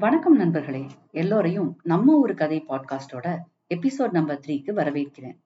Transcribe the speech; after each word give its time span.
வணக்கம் 0.00 0.36
நண்பர்களே 0.36 0.86
எல்லோரையும் 1.10 1.80
நம்ம 1.82 2.16
ஒரு 2.16 2.34
கதை 2.34 2.64
பாட்காஸ்டோட 2.68 3.38
எபிசோட் 3.74 4.10
நம்பர் 4.10 4.40
த்ரீக்கு 4.46 4.72
வரவேற்கிறேன். 4.76 5.36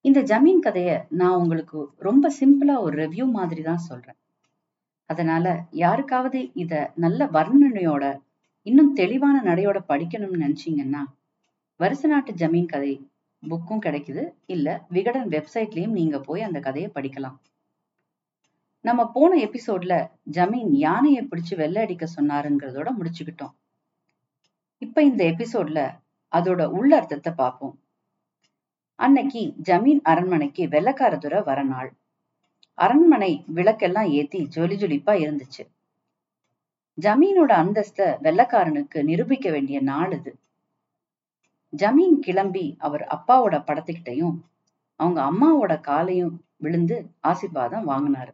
இந்த 0.00 0.22
ஜமீன் 0.22 0.58
கதைய 0.62 1.02
நான் 1.08 1.34
உங்களுக்கு 1.34 1.90
ரொம்ப 1.96 2.32
சிம்பிளா 2.40 2.80
ஒரு 2.80 3.08
ரிவ்யூ 3.08 3.30
மாதிரி 3.30 3.62
தான் 3.62 3.78
சொல்றேன். 3.78 4.14
அதனால 5.06 5.64
யாருக்காவது 5.70 6.50
இத 6.54 6.92
நல்ல 6.94 7.24
வர்ணனையோட 7.24 8.18
இன்னும் 8.62 8.92
தெளிவான 8.92 9.54
நடையோட 9.54 9.78
படிக்கணும்னு 9.88 10.42
நினைச்சீங்கன்னா 10.44 11.04
வருஷ 11.76 12.08
நாட்டு 12.08 12.32
ஜமீன் 12.32 12.68
கதை 12.68 13.10
புக்கும் 13.48 13.84
கிடைக்குது. 13.84 14.28
இல்ல 14.46 14.86
விகடன் 14.88 15.28
வெப்சைட்லயும் 15.28 15.90
நீங்க 15.90 16.20
போய் 16.20 16.42
அந்த 16.42 16.60
கதையை 16.60 16.90
படிக்கலாம். 16.94 17.36
நம்ம 18.84 19.10
போன 19.10 19.36
எபிசோட்ல 19.36 20.10
ஜமீன் 20.32 20.70
யானையை 20.70 21.28
பிடிச்சு 21.30 21.56
வெள்ளை 21.56 21.82
அடிக்க 21.82 22.06
சொன்னாருங்கிறதோட 22.16 22.88
முடிச்சுக்கிட்டோம். 22.98 23.52
இப்ப 24.78 25.02
இந்த 25.02 25.24
எபிசோட்ல 25.24 26.00
அதோட 26.32 26.62
உள்ளர்த்தத்தை 26.70 27.32
பார்ப்போம். 27.36 27.78
அன்னைக்கு 28.94 29.54
ஜமீன் 29.62 30.00
அரண்மனைக்கு 30.02 30.66
வெள்ளக்காரதுரை 30.66 31.44
வர 31.44 31.62
நாள். 31.62 31.92
அரண்மனை 32.74 33.44
விளக்கெல்லாம் 33.54 34.10
ஏத்தி 34.10 34.46
ஜொலி 34.46 34.76
ஜொலிப்பா 34.76 35.14
இருந்துச்சு. 35.24 35.64
ஜமீனோட 36.98 37.52
அந்தஸ்த 37.52 38.18
வெள்ளக்காரனுக்கு 38.22 39.02
நிரூபிக்க 39.02 39.50
வேண்டிய 39.50 39.80
நாள் 39.80 40.12
இது. 40.12 40.36
ஜமீன் 41.72 42.18
கிளம்பி 42.18 42.76
அவர் 42.78 43.06
அப்பாவோட 43.06 43.56
படத்துக்கிட்டையும் 43.66 44.36
அவங்க 44.96 45.20
அம்மாவோட 45.22 45.80
காலையும் 45.80 46.44
விழுந்து 46.56 47.10
ஆசிர்வாதம் 47.22 47.88
வாங்கினாரு. 47.88 48.32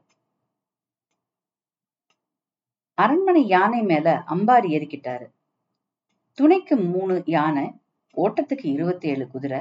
அரண்மனை 3.03 3.47
யானை 3.47 3.83
மேல 3.83 4.23
அம்பாரி 4.29 4.69
ஏறிக்கிட்டாரு. 4.77 5.27
துணைக்கு 6.35 6.77
மூணு 6.77 7.23
யானை 7.27 7.73
ஓட்டத்துக்கு 8.17 8.65
இருபத்தி 8.65 9.09
ஏழு 9.09 9.29
குதிரை 9.29 9.61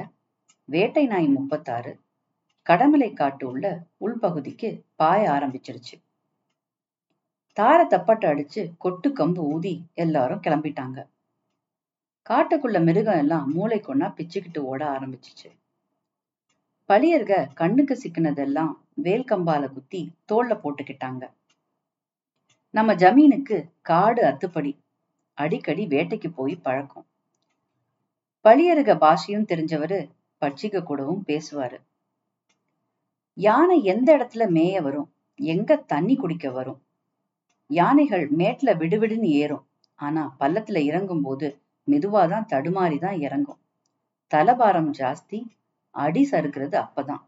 வேட்டை 0.64 1.06
நாய் 1.06 1.28
முப்பத்தாறு 1.28 2.00
கடமலை 2.66 3.12
காட்டு 3.12 3.48
உள்ள 3.48 3.82
உள்பகுதிக்கு 4.00 4.82
பாய 4.96 5.30
ஆரம்பிச்சிருச்சு. 5.30 5.96
தார 7.56 7.78
தப்பாட்டை 7.84 8.26
அடிச்சு 8.30 8.70
கொட்டு 8.78 9.10
கம்பு 9.10 9.38
ஊதி 9.38 9.82
எல்லாரும் 9.94 10.40
கிளம்பிட்டாங்க. 10.40 11.06
காட்டுக்குள்ள 12.30 12.84
மிருகம் 12.84 13.18
எல்லாம் 13.18 13.52
மூளை 13.52 13.80
கொண்டா 13.80 14.14
பிச்சுக்கிட்டு 14.16 14.58
ஓட 14.58 14.84
ஆரம்பிச்சிச்சு. 14.90 15.50
பழியர்க 16.88 17.48
கண்ணுக்கு 17.54 17.98
சிக்கினதெல்லாம் 18.02 18.72
வேல் 18.94 19.24
கம்பால 19.24 19.72
குத்தி 19.72 20.12
தோல்ல 20.32 20.60
போட்டுக்கிட்டாங்க. 20.62 21.24
நம்ம 22.70 22.94
ஜமீனுக்கு 22.94 23.70
காடு 23.82 24.22
அத்துப்படி. 24.22 24.78
அடிக்கடி 25.34 25.86
வேட்டைக்கு 25.86 26.32
போய் 26.34 26.56
பழக்கம். 26.56 27.06
பழியருக 28.44 28.96
பாஷையும் 28.98 29.44
தெரிஞ்சவரு 29.44 30.10
பட்சிக 30.40 30.82
கூடவும் 30.82 31.24
பேசுவாரு. 31.26 31.80
யானை 33.34 33.84
எந்த 33.84 34.16
இடத்துல 34.16 34.34
மேய 34.34 34.82
வரும்? 34.82 35.12
எங்க 35.34 35.76
தண்ணி 35.76 36.16
குடிக்க 36.16 36.50
வரும்? 36.50 36.82
யானைகள் 37.66 38.30
மேட்ல 38.30 38.74
விடுவிடுன்னு 38.74 39.22
ஏறும். 39.22 39.66
ஆனா 39.94 40.36
பள்ளத்துல 40.40 40.76
இறங்கும் 40.76 41.22
போது 41.22 41.60
மெதுவாதான் 41.86 42.46
தடுமாறிதான் 42.46 43.20
இறங்கும். 43.20 43.60
தலபாரம் 44.26 44.92
ஜாஸ்தி 44.92 45.44
அடி 45.90 46.28
சறுக்கிறது 46.30 46.86
அப்பதான். 46.86 47.24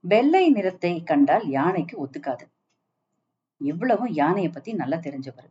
வெள்ளை 0.00 0.50
நிறத்தை 0.50 1.02
கண்டால் 1.02 1.48
யானைக்கு 1.48 2.06
ஒத்துக்காது. 2.06 2.48
இவ்வளவும் 3.60 4.12
யானையை 4.12 4.50
பத்தி 4.52 4.72
நல்லா 4.72 4.98
தெரிஞ்சவர் 5.06 5.50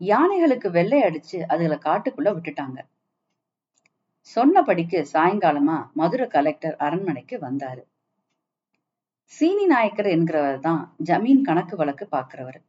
யானைகளுக்கு 0.00 0.68
வெள்ளை 0.70 0.98
அடிச்சு 1.02 1.38
அதுகளை 1.52 1.76
காட்டுக்குள்ள 1.86 2.30
விட்டுட்டாங்க. 2.34 2.78
சொன்னபடிக்கு 4.36 4.98
சாயங்காலமா 5.12 5.76
மதுரை 5.92 6.26
கலெக்டர் 6.26 6.76
அரண்மனைக்கு 6.76 7.36
வந்தாரு. 7.46 7.82
சீனி 9.26 9.66
நாயக்கர் 9.66 10.06
என்கிறவர் 10.06 10.60
தான் 10.60 10.82
ஜமீன் 11.08 11.42
கணக்கு 11.48 11.76
வழக்கு 11.76 12.04
பாக்குறவர் 12.16 12.60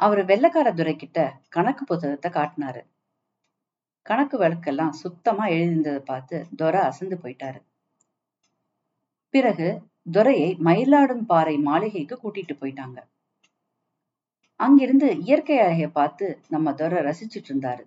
அவரு 0.00 0.22
வெள்ளக்கார 0.24 0.68
துரை 0.74 0.96
கிட்ட 0.96 1.18
கணக்கு 1.48 1.84
புத்தகத்தை 1.84 2.30
காட்டினாரு. 2.30 2.82
கணக்கு 4.02 4.36
வழக்கெல்லாம் 4.38 4.94
சுத்தமா 5.02 5.44
எழுதியிருந்ததை 5.46 6.02
பார்த்து 6.04 6.46
துரை 6.56 6.80
அசந்து 6.80 7.16
போயிட்டாரு. 7.22 7.60
பிறகு 9.34 9.82
துரையை 10.12 10.56
மயிலாடும் 10.64 11.24
பாறை 11.26 11.58
மாளிகைக்கு 11.58 12.18
கூட்டிட்டு 12.22 12.54
போயிட்டாங்க. 12.60 12.98
அங்கிருந்து 14.56 15.18
இயற்கை 15.18 15.58
அழகை 15.58 15.88
பார்த்து 15.88 16.26
நம்ம 16.48 16.74
துரை 16.74 16.98
ரசிச்சுட்டு 17.04 17.48
இருந்தாரு. 17.48 17.82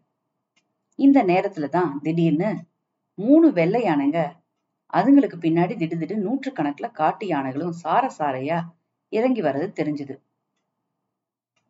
இந்த 0.99 1.23
நேரத்துலதான் 1.23 1.91
திடீர்னு 2.01 2.49
மூணு 3.17 3.53
வெள்ளை 3.53 3.81
யானைங்க 3.83 4.19
அதுங்களுக்கு 4.93 5.37
பின்னாடி 5.41 5.75
திடீர் 5.77 6.15
நூற்று 6.17 6.51
கணக்குல 6.51 6.91
காட்டு 6.91 7.27
யானைகளும் 7.27 7.71
சார 7.71 8.11
சாரையா 8.17 8.59
இறங்கி 9.09 9.41
வர்றது 9.41 9.69
தெரிஞ்சது. 9.79 10.15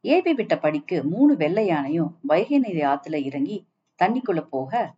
ஏபி 0.04 0.34
விட்ட 0.34 0.58
படிக்கு 0.60 1.04
மூணு 1.04 1.36
வெள்ளை 1.36 1.66
யானையும் 1.66 2.18
வைகை 2.22 2.60
நதி 2.60 2.82
ஆத்துல 2.94 3.16
இறங்கி 3.24 3.58
தண்ணிக்குள்ள 4.00 4.42
போக 4.50 4.96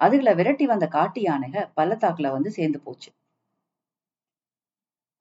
அதுகளை 0.00 0.34
விரட்டி 0.36 0.66
வந்த 0.66 0.86
காட்டு 0.86 1.20
யானைக 1.22 1.70
பள்ளத்தாக்குல 1.76 2.30
வந்து 2.30 2.50
சேர்ந்து 2.50 2.80
போச்சு. 2.80 3.10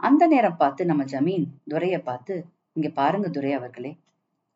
அந்த 0.07 0.23
நேரம் 0.27 0.57
பார்த்து 0.57 0.81
நம்ம 0.85 1.03
ஜமீன் 1.03 1.45
துரைய 1.71 1.97
பார்த்து 1.99 2.33
இங்க 2.73 2.88
பாருங்க 2.99 3.27
துரை 3.29 3.51
அவர்களே 3.53 3.91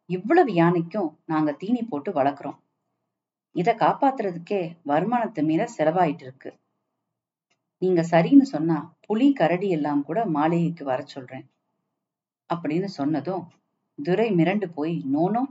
இவ்வளவு 0.10 0.52
யானைக்கும் 0.54 1.10
நாங்க 1.26 1.50
தீனி 1.52 1.82
போட்டு 1.82 2.10
வளர்க்குறோம். 2.12 2.58
இத 3.56 3.70
காப்பாத்துறதுக்கே 3.80 4.62
வருமானத்தை 4.84 5.42
மீற 5.44 5.62
செலவாயிட்டு 5.78 6.26
இருக்கு. 6.28 6.50
நீங்க 7.82 8.02
சரின்னு 8.12 8.46
சொன்னா 8.56 8.78
புலி 9.06 9.28
கரடி 9.34 9.70
எல்லாம் 9.70 10.02
கூட 10.04 10.20
மாளிகைக்கு 10.38 10.84
வர 10.86 11.00
சொல்றேன். 11.06 11.46
அப்படின்னு 12.50 12.90
சொன்னதும் 13.00 13.46
துரை 14.00 14.28
மிரண்டு 14.32 14.68
போய் 14.78 14.96
நோனோ 15.14 15.44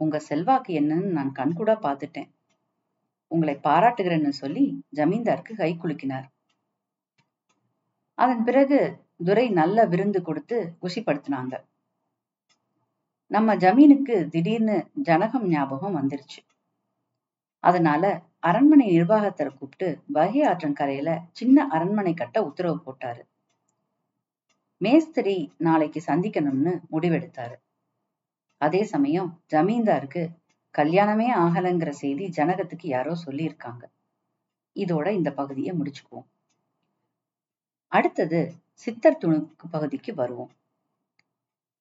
உங்க 0.00 0.16
செல்வாக்கு 0.28 0.72
என்னன்னு 0.80 1.10
நான் 1.18 1.32
கண்கூடா 1.38 1.76
பார்த்துட்டேன். 1.86 2.28
உங்களை 3.30 3.54
பாராட்டுகிறேன்னு 3.68 4.32
சொல்லி 4.42 4.64
ஜமீன்தாருக்கு 4.96 5.54
கை 5.54 5.72
குலுக்கினார். 5.76 6.26
அதன் 8.18 8.44
பிறகு 8.44 8.78
துரை 9.24 9.50
நல்ல 9.50 9.86
விருந்து 9.86 10.22
கொடுத்து 10.22 10.56
குஷிப்படுத்தினாங்க. 10.82 11.54
நம்ம 13.26 13.56
ஜமீனுக்கு 13.56 14.28
திடீர்னு 14.28 14.76
ஜனகம் 15.08 15.46
ஞாபகம் 15.48 15.96
வந்துருச்சு. 15.96 16.40
அதனால 17.64 18.22
அரண்மனை 18.40 18.86
நிர்வாகத்தை 18.90 19.46
கூப்பிட்டு 19.46 19.88
வகை 20.06 20.40
ஆற்றங்கரையில 20.40 21.10
சின்ன 21.32 21.66
அரண்மனை 21.66 22.14
கட்ட 22.14 22.42
உத்தரவு 22.42 22.78
போட்டாரு. 22.86 23.22
மேஸ்திரி 24.76 25.52
நாளைக்கு 25.58 26.02
சந்திக்கணும்னு 26.06 26.74
முடிவெடுத்தாரு. 26.92 27.56
அதே 28.60 28.84
சமயம் 28.84 29.30
ஜமீன்தாருக்கு 29.52 30.22
கல்யாணமே 30.74 31.28
ஆகலைங்கிற 31.44 31.88
செய்தி 31.88 32.24
ஜனகத்துக்கு 32.36 32.86
யாரோ 32.86 33.12
சொல்லியிருக்காங்க. 33.26 33.84
இதோட 34.76 35.06
இந்த 35.12 35.30
பகுதியை 35.32 35.74
முடிச்சுக்குவோம். 35.76 36.28
அடுத்தது 37.92 38.40
சித்தர் 38.72 39.20
துணுக்கு 39.24 39.66
பகுதிக்கு 39.70 40.14
வருவோம். 40.14 40.50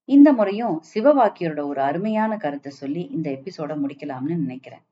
இந்த 0.09 0.33
முறையும் 0.33 0.81
சிவவாக்கியரோட 0.93 1.61
ஒரு 1.65 1.81
அருமையான 1.81 2.37
கருத்தை 2.37 2.71
சொல்லி 2.71 3.01
இந்த 3.15 3.27
எபிசோட 3.29 3.71
முடிக்கலாம்னு 3.81 4.35
நினைக்கிறேன். 4.35 4.85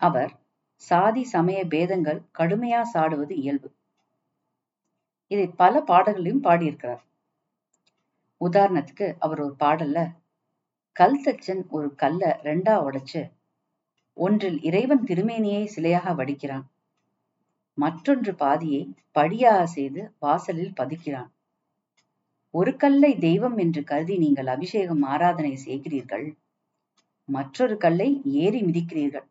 அவர் 0.00 0.32
சாதி 0.74 1.24
சமய 1.24 1.60
பேதங்கள் 1.66 2.20
கடுமையா 2.38 2.82
சாடுவது 2.94 3.34
இயல்பு. 3.36 3.68
இதை 5.30 5.46
பல 5.48 5.74
பாடல்களையும் 5.80 6.42
பாடியிருக்கிறார். 6.42 7.02
உதாரணத்துக்கு 8.40 9.06
அவர் 9.18 9.40
ஒரு 9.40 9.54
பாடல்ல 9.58 9.98
கல் 10.96 11.20
தச்சன் 11.24 11.62
ஒரு 11.68 11.94
கல்ல 11.94 12.40
ரெண்டா 12.42 12.74
உடைச்சு 12.88 13.22
ஒன்றில் 14.16 14.62
இறைவன் 14.62 15.04
திருமேனியை 15.04 15.64
சிலையாக 15.76 16.14
வடிக்கிறான். 16.14 16.66
மற்றொன்று 17.78 18.32
பாதியை 18.34 18.82
படியாக 19.12 19.66
செய்து 19.66 20.00
வாசலில் 20.18 20.76
பதிக்கிறான். 20.76 21.30
ஒரு 22.54 22.72
கல்லை 22.76 23.10
தெய்வம் 23.18 23.56
என்று 23.58 23.80
கருதி 23.84 24.16
நீங்கள் 24.16 24.46
அபிஷேகம் 24.46 25.02
ஆராதனை 25.02 25.54
செய்கிறீர்கள். 25.66 26.26
மற்றொரு 27.28 27.74
கல்லை 27.76 28.08
ஏறி 28.42 28.60
மிதிக்கிறீர்கள். 28.62 29.26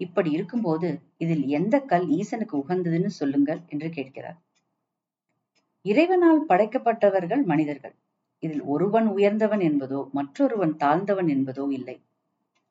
இப்படி 0.00 0.30
இருக்கும்போது 0.30 0.88
இதில் 1.16 1.44
எந்த 1.48 1.74
கல் 1.80 2.06
ஈசனுக்கு 2.08 2.54
உகந்ததுன்னு 2.62 3.10
சொல்லுங்கள் 3.20 3.60
என்று 3.66 3.88
கேட்கிறார். 3.90 4.38
இறைவனால் 5.84 6.42
படைக்கப்பட்டவர்கள் 6.48 7.42
மனிதர்கள். 7.44 7.94
இதில் 8.42 8.64
ஒருவன் 8.64 9.06
உயர்ந்தவன் 9.06 9.60
என்பதோ 9.60 10.00
மற்றொருவன் 10.12 10.74
தாழ்ந்தவன் 10.76 11.28
என்பதோ 11.28 11.64
இல்லை 11.70 11.96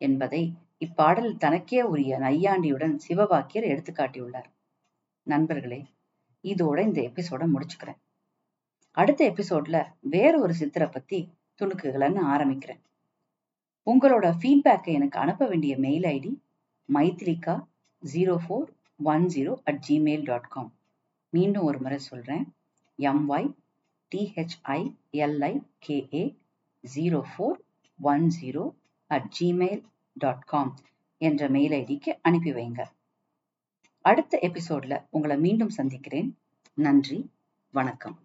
என்பதை 0.02 0.42
இப்பாடல் 0.82 1.38
தனக்கே 1.38 1.84
உரிய 1.84 2.20
நையாண்டியுடன் 2.20 2.98
சிவவாக்கியர் 3.08 3.72
எடுத்துக்காட்டியுள்ளார் 3.72 4.50
நண்பர்களே 5.28 5.88
இதோட 6.44 6.80
இந்த 6.80 7.02
எபிசோட 7.02 7.54
முடிச்சுக்கிறேன். 7.54 7.98
அடுத்த 8.98 9.30
எபிசோட்ல 9.30 9.88
வேற 10.00 10.40
ஒரு 10.40 10.56
சித்தரை 10.60 10.92
பத்தி 10.92 11.34
துணுக்குகளன்னு 11.62 12.34
ஆரம்பிக்கிறேன். 12.34 12.80
உங்களோட 13.88 14.36
ஃபீட்பேக்கை 14.40 14.98
எனக்கு 14.98 15.20
அனுப்ப 15.20 15.48
வேண்டிய 15.48 15.78
mail 15.78 16.16
ID 16.16 16.42
Maithrika 16.90 17.68
zero 18.04 18.40
four 18.44 18.70
one 19.04 19.26
zero 19.26 19.58
at 19.64 19.88
Gmail 19.88 20.24
dot 20.24 20.48
com 20.48 20.76
மீண்டும் 21.34 21.64
ஒரு 21.64 21.80
முறை 21.80 22.00
சொல்கிறேன் 22.10 22.54
MY 23.00 23.54
டிஹெச்ஐஎல்ஐகேஏ 24.12 26.34
zero 26.84 27.24
four 27.32 27.58
one 28.00 28.32
zero 28.42 28.74
at 29.12 29.40
Gmail 29.40 29.84
dot 30.14 30.42
com 30.42 30.76
என்ற 31.18 31.50
மெயில் 31.50 31.72
ஐடிக்கு 31.72 32.20
அனுப்பி 32.22 32.54
வைங்க. 32.54 32.86
அடுத்த 34.02 34.40
எபிசோட்ல 34.42 35.06
உங்களை 35.10 35.38
மீண்டும் 35.38 35.70
சந்திக்கிறேன். 35.70 36.38
நன்றி. 36.74 37.30
வணக்கம். 37.72 38.23